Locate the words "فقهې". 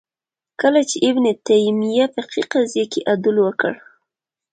2.13-2.43